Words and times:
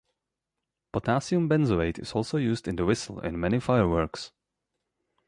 Potassium 0.91 1.47
benzoate 1.47 1.99
is 1.99 2.13
also 2.13 2.37
used 2.37 2.67
in 2.67 2.75
the 2.75 2.85
whistle 2.85 3.19
in 3.19 3.39
many 3.39 3.59
fireworks. 3.59 4.31